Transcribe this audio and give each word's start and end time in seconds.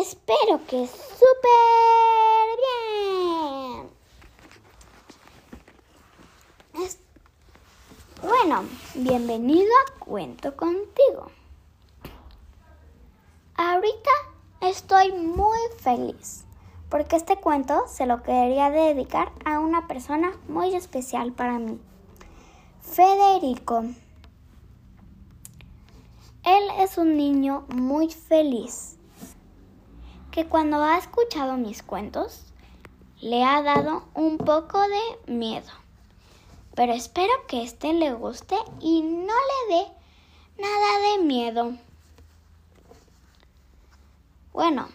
Espero 0.00 0.58
que 0.66 0.86
súper 0.86 1.28
bien. 6.72 6.88
Bueno, 8.22 8.64
bienvenido 8.94 9.68
a 9.68 9.98
Cuento 9.98 10.56
contigo. 10.56 11.30
Ahorita 13.54 14.10
estoy 14.62 15.12
muy 15.12 15.58
feliz 15.78 16.46
porque 16.88 17.16
este 17.16 17.36
cuento 17.36 17.82
se 17.86 18.06
lo 18.06 18.22
quería 18.22 18.70
dedicar 18.70 19.30
a 19.44 19.58
una 19.58 19.86
persona 19.88 20.32
muy 20.48 20.74
especial 20.74 21.34
para 21.34 21.58
mí, 21.58 21.78
Federico. 22.80 23.84
Él 26.44 26.64
es 26.78 26.96
un 26.96 27.14
niño 27.18 27.66
muy 27.68 28.08
feliz 28.08 28.96
que 30.32 30.46
cuando 30.46 30.82
ha 30.82 30.98
escuchado 30.98 31.58
mis 31.58 31.82
cuentos 31.82 32.42
le 33.20 33.44
ha 33.44 33.62
dado 33.62 34.08
un 34.14 34.38
poco 34.38 34.80
de 34.80 35.32
miedo. 35.32 35.70
Pero 36.74 36.94
espero 36.94 37.30
que 37.46 37.62
este 37.62 37.92
le 37.92 38.12
guste 38.14 38.56
y 38.80 39.02
no 39.02 39.34
le 39.68 39.74
dé 39.74 39.86
nada 40.58 41.12
de 41.12 41.22
miedo. 41.22 41.72
Bueno, 44.54 44.88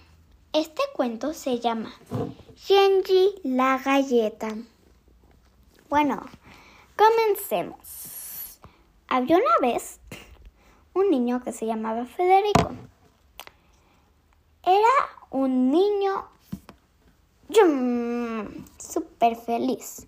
este 0.54 0.82
cuento 0.96 1.34
se 1.34 1.60
llama 1.60 1.94
Genji 2.56 3.36
la 3.44 3.78
galleta. 3.78 4.56
Bueno, 5.88 6.26
comencemos. 6.96 8.60
Había 9.08 9.38
una 9.38 9.58
vez 9.62 10.00
un 10.94 11.12
niño 11.12 11.44
que 11.44 11.54
se 11.54 11.68
llamaba 11.68 12.06
Federico. 12.06 12.72
Era 14.64 15.17
un 15.30 15.72
niño 15.72 16.30
súper 18.78 19.36
feliz. 19.36 20.08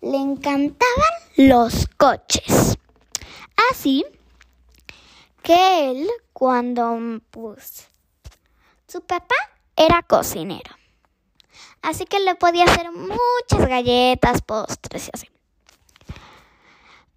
Le 0.00 0.16
encantaban 0.16 1.12
los 1.36 1.86
coches. 1.96 2.78
Así 3.70 4.04
que 5.42 5.90
él, 5.90 6.08
cuando 6.32 7.20
pues, 7.30 7.88
su 8.86 9.00
papá 9.00 9.34
era 9.76 10.02
cocinero. 10.02 10.76
Así 11.82 12.04
que 12.04 12.20
le 12.20 12.34
podía 12.34 12.64
hacer 12.64 12.90
muchas 12.92 13.68
galletas, 13.68 14.42
postres 14.42 15.08
y 15.08 15.10
así. 15.12 15.28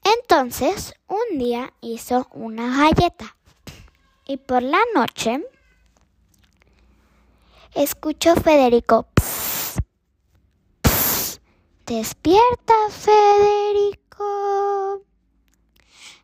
Entonces, 0.04 0.96
un 1.08 1.38
día 1.38 1.74
hizo 1.82 2.28
una 2.32 2.78
galleta 2.78 3.36
y 4.26 4.38
por 4.38 4.64
la 4.64 4.80
noche 4.96 5.44
escuchó 7.76 8.36
Federico. 8.36 9.08
Despierta, 11.86 12.74
Federico. 12.90 15.04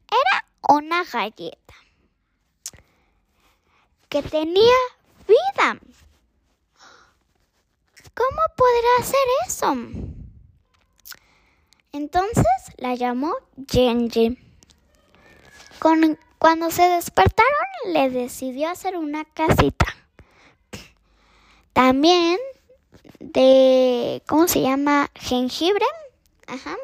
Era 0.08 0.48
una 0.70 1.04
galleta 1.04 1.74
que 4.10 4.24
tenía 4.24 4.76
vida. 5.28 5.80
¿Cómo 8.14 8.42
podrá 8.56 8.90
hacer 9.00 9.20
eso? 9.46 9.76
Entonces 11.92 12.46
la 12.78 12.96
llamó 12.96 13.36
Genji. 13.70 14.40
cuando 15.80 16.72
se 16.72 16.84
despertaron, 16.84 17.68
le 17.88 18.10
decidió 18.10 18.70
hacer 18.70 18.96
una 18.98 19.26
casita. 19.26 19.97
También 21.78 22.40
de, 23.20 24.24
¿cómo 24.28 24.48
se 24.48 24.64
llama? 24.64 25.12
Jengibre. 25.14 25.86
Ajá. 26.48 26.76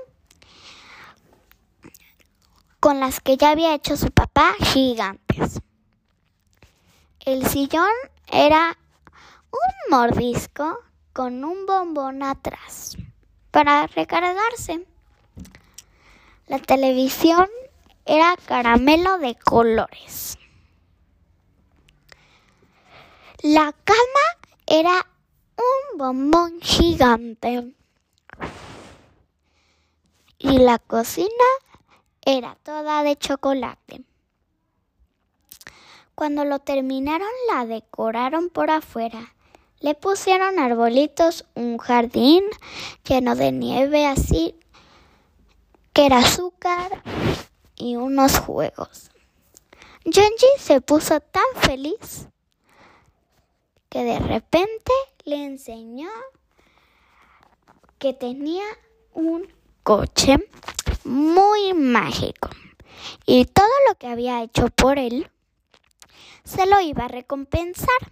Con 2.80 3.00
las 3.00 3.20
que 3.20 3.36
ya 3.36 3.50
había 3.50 3.74
hecho 3.74 3.98
su 3.98 4.12
papá 4.12 4.54
gigantes. 4.60 5.62
El 7.22 7.48
sillón 7.48 7.90
era 8.28 8.78
un 9.50 9.98
mordisco 9.98 10.78
con 11.12 11.44
un 11.44 11.66
bombón 11.66 12.22
atrás 12.22 12.96
para 13.50 13.88
recargarse. 13.88 14.86
La 16.46 16.60
televisión 16.60 17.50
era 18.06 18.38
caramelo 18.46 19.18
de 19.18 19.34
colores. 19.34 20.38
La 23.42 23.74
cama 23.84 24.43
era 24.76 25.06
un 25.56 26.00
bombón 26.00 26.60
gigante. 26.60 27.76
Y 30.40 30.58
la 30.58 30.80
cocina 30.80 31.28
era 32.26 32.58
toda 32.64 33.04
de 33.04 33.16
chocolate. 33.16 34.02
Cuando 36.16 36.44
lo 36.44 36.58
terminaron 36.58 37.28
la 37.54 37.68
decoraron 37.68 38.50
por 38.50 38.72
afuera. 38.72 39.36
Le 39.80 39.94
pusieron 39.94 40.58
arbolitos, 40.58 41.46
un 41.54 41.78
jardín 41.78 42.44
lleno 43.08 43.36
de 43.36 43.52
nieve 43.52 44.08
así, 44.08 44.56
que 45.94 46.08
era 46.08 46.18
azúcar 46.18 47.04
y 47.76 47.96
unos 47.96 48.40
juegos. 48.40 49.12
Genji 50.04 50.48
se 50.58 50.82
puso 50.82 51.20
tan 51.20 51.44
feliz 51.58 52.28
que 53.94 54.04
de 54.04 54.18
repente 54.18 54.92
le 55.24 55.46
enseñó 55.46 56.10
que 58.00 58.12
tenía 58.12 58.64
un 59.12 59.48
coche 59.84 60.38
muy 61.04 61.76
mágico 61.76 62.50
y 63.28 63.46
todo 63.46 63.68
lo 63.88 63.96
que 64.00 64.08
había 64.08 64.42
hecho 64.42 64.70
por 64.70 64.98
él 64.98 65.30
se 66.44 66.66
lo 66.66 66.82
iba 66.82 67.06
a 67.06 67.08
recompensar 67.08 68.12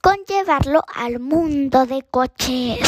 con 0.00 0.14
llevarlo 0.28 0.84
al 0.94 1.18
mundo 1.18 1.86
de 1.86 2.04
coches. 2.04 2.78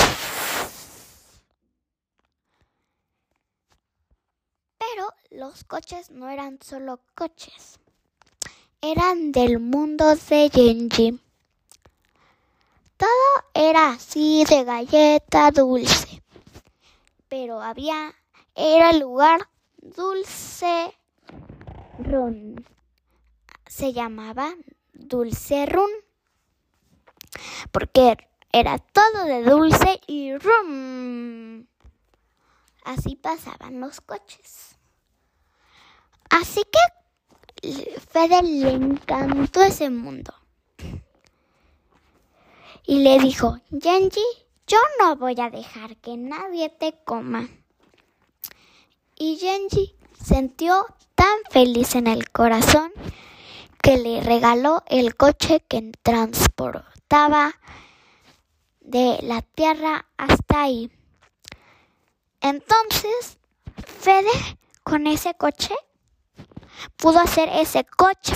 Pero 4.78 5.08
los 5.30 5.64
coches 5.64 6.12
no 6.12 6.28
eran 6.30 6.62
solo 6.62 7.00
coches 7.16 7.80
eran 8.80 9.32
del 9.32 9.58
mundo 9.58 10.14
de 10.14 10.50
Genji. 10.50 11.20
Todo 12.96 13.44
era 13.54 13.90
así 13.90 14.44
de 14.48 14.64
galleta 14.64 15.50
dulce. 15.50 16.22
Pero 17.28 17.60
había, 17.60 18.14
era 18.54 18.92
lugar 18.92 19.48
dulce 19.76 20.96
run. 21.98 22.64
Se 23.66 23.92
llamaba 23.92 24.54
dulce 24.92 25.66
run. 25.66 25.90
Porque 27.72 28.16
era 28.52 28.78
todo 28.78 29.24
de 29.24 29.42
dulce 29.42 30.00
y 30.06 30.36
rum. 30.36 31.66
Así 32.84 33.16
pasaban 33.16 33.80
los 33.80 34.00
coches. 34.00 34.76
Así 36.30 36.62
que 36.62 36.78
Fede 37.62 38.42
le 38.42 38.70
encantó 38.70 39.62
ese 39.62 39.90
mundo. 39.90 40.32
Y 42.86 43.00
le 43.00 43.18
dijo, 43.18 43.58
Genji, 43.70 44.24
yo 44.66 44.78
no 45.00 45.16
voy 45.16 45.40
a 45.40 45.50
dejar 45.50 45.96
que 45.96 46.16
nadie 46.16 46.70
te 46.70 46.94
coma. 47.04 47.48
Y 49.16 49.36
Genji 49.36 49.94
sintió 50.22 50.86
tan 51.14 51.36
feliz 51.50 51.94
en 51.96 52.06
el 52.06 52.30
corazón 52.30 52.92
que 53.82 53.98
le 53.98 54.20
regaló 54.22 54.82
el 54.86 55.16
coche 55.16 55.62
que 55.68 55.92
transportaba 56.02 57.54
de 58.80 59.18
la 59.22 59.42
tierra 59.42 60.06
hasta 60.16 60.62
ahí. 60.62 60.90
Entonces, 62.40 63.38
Fede 64.00 64.58
con 64.82 65.06
ese 65.06 65.34
coche 65.34 65.74
pudo 66.96 67.18
hacer 67.18 67.48
ese 67.52 67.84
coche 67.84 68.34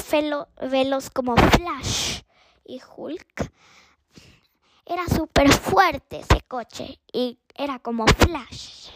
veloz 0.70 1.10
como 1.10 1.36
Flash 1.36 2.22
y 2.64 2.80
Hulk. 2.96 3.52
Era 4.86 5.06
súper 5.06 5.50
fuerte 5.52 6.20
ese 6.20 6.42
coche 6.42 7.00
y 7.12 7.38
era 7.54 7.78
como 7.78 8.06
Flash. 8.06 8.90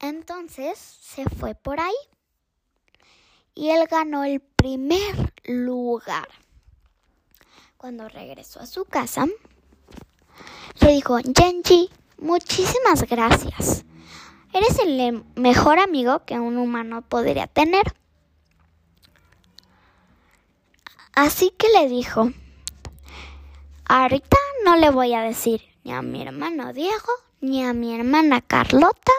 Entonces 0.00 0.78
se 0.78 1.24
fue 1.24 1.54
por 1.54 1.80
ahí 1.80 1.94
y 3.54 3.70
él 3.70 3.86
ganó 3.90 4.24
el 4.24 4.40
primer 4.40 5.32
lugar. 5.44 6.28
Cuando 7.76 8.08
regresó 8.08 8.60
a 8.60 8.66
su 8.66 8.84
casa, 8.84 9.26
le 10.80 10.92
dijo, 10.92 11.18
Genji, 11.34 11.90
muchísimas 12.18 13.02
gracias. 13.08 13.84
Eres 14.56 14.78
el 14.78 15.22
mejor 15.34 15.78
amigo 15.78 16.24
que 16.24 16.40
un 16.40 16.56
humano 16.56 17.02
podría 17.02 17.46
tener. 17.46 17.92
Así 21.14 21.50
que 21.58 21.68
le 21.68 21.90
dijo, 21.90 22.30
ahorita 23.84 24.38
no 24.64 24.76
le 24.76 24.88
voy 24.88 25.12
a 25.12 25.20
decir 25.20 25.60
ni 25.84 25.92
a 25.92 26.00
mi 26.00 26.22
hermano 26.22 26.72
Diego 26.72 27.12
ni 27.42 27.66
a 27.66 27.74
mi 27.74 27.94
hermana 27.94 28.40
Carlota 28.40 29.12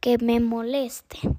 que 0.00 0.16
me 0.16 0.40
molesten. 0.40 1.38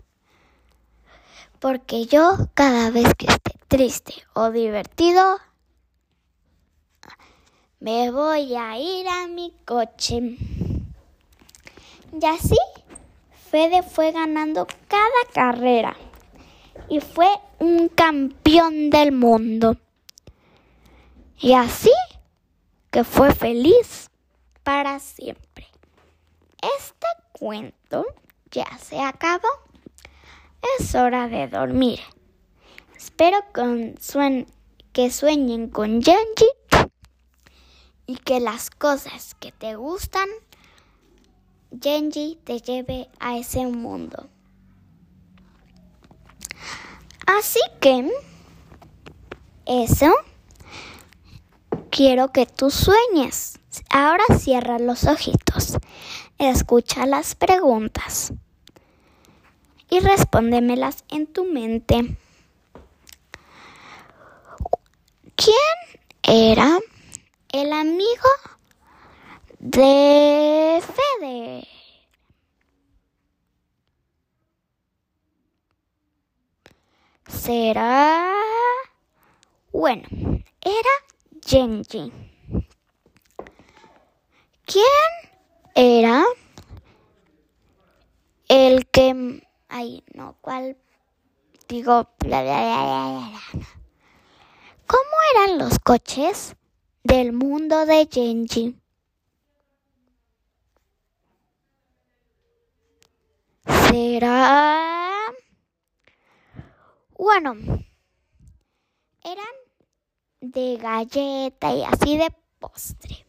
Porque 1.58 2.06
yo 2.06 2.38
cada 2.54 2.92
vez 2.92 3.12
que 3.18 3.26
esté 3.26 3.54
triste 3.68 4.14
o 4.36 4.52
divertido, 4.52 5.40
me 7.80 8.12
voy 8.12 8.56
a 8.56 8.78
ir 8.78 9.08
a 9.08 9.28
mi 9.28 9.52
coche. 9.66 10.38
Y 12.12 12.26
así 12.26 12.58
Fede 13.50 13.84
fue 13.84 14.12
ganando 14.12 14.68
cada 14.88 15.32
carrera 15.34 15.96
y 16.90 17.00
fue 17.00 17.30
un 17.60 17.90
campeón 17.90 18.90
del 18.90 19.12
mundo. 19.12 19.78
Y 21.40 21.54
así 21.54 21.92
que 22.92 23.04
fue 23.04 23.34
feliz 23.34 24.10
para 24.64 25.00
siempre. 25.00 25.68
Este 26.80 27.08
cuento 27.32 28.06
ya 28.52 28.66
se 28.80 29.00
acabó. 29.00 29.48
Es 30.80 30.96
hora 30.96 31.28
de 31.28 31.48
dormir. 31.48 32.00
Espero 32.96 33.38
que 34.92 35.12
sueñen 35.12 35.70
con 35.70 36.02
Genji 36.02 36.50
y 38.08 38.18
que 38.18 38.40
las 38.40 38.70
cosas 38.70 39.36
que 39.36 39.52
te 39.52 39.76
gustan, 39.76 40.28
Genji 41.72 42.40
te 42.44 42.60
lleve 42.60 43.10
a 43.20 43.38
ese 43.38 43.66
mundo. 43.66 44.28
Así 47.26 47.60
que, 47.82 48.10
eso, 49.66 50.14
quiero 51.90 52.32
que 52.32 52.46
tú 52.46 52.72
sueñes. 52.72 53.60
Ahora 53.90 54.24
cierra 54.40 54.80
los 54.80 55.04
ojitos, 55.04 55.78
escucha 56.38 57.06
las 57.06 57.36
preguntas 57.36 58.34
y 59.90 60.00
respóndemelas 60.00 61.04
en 61.10 61.28
tu 61.28 61.46
mente. 61.46 62.18
¿Quién 65.36 66.02
era 66.24 66.80
el 67.50 67.74
amigo 67.74 68.30
de 69.60 70.82
Fede? 71.20 71.68
Será... 77.28 78.34
Bueno, 79.72 80.08
era 80.62 80.90
Genji. 81.46 82.12
¿Quién 84.66 84.86
era 85.76 86.26
el 88.48 88.88
que... 88.88 89.44
Ay, 89.70 90.04
no, 90.14 90.38
¿cuál? 90.42 90.78
Digo... 91.68 92.10
¿Cómo 94.88 95.18
eran 95.36 95.58
los 95.58 95.80
coches 95.80 96.56
del 97.04 97.34
mundo 97.34 97.86
de 97.86 98.08
Genji? 98.12 98.76
¿Será... 103.90 105.34
Bueno, 107.18 107.54
eran 109.24 109.56
de 110.42 110.78
galleta 110.78 111.74
y 111.74 111.84
así 111.84 112.18
de 112.18 112.28
postre. 112.60 113.26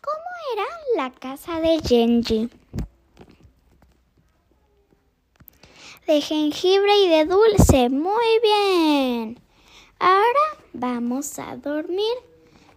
¿Cómo 0.00 0.28
era 0.52 0.64
la 0.96 1.10
casa 1.12 1.60
de 1.60 1.80
Genji? 1.80 2.50
De 6.06 6.20
jengibre 6.20 6.98
y 7.04 7.08
de 7.08 7.24
dulce. 7.24 7.88
Muy 7.88 8.40
bien. 8.42 9.40
Ahora 9.98 10.64
vamos 10.72 11.38
a 11.38 11.56
dormir. 11.56 12.16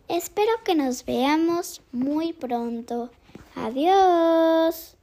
Espero 0.08 0.52
que 0.64 0.76
nos 0.76 1.06
veamos 1.06 1.82
muy 1.92 2.34
pronto. 2.34 3.10
Adiós. 3.56 4.98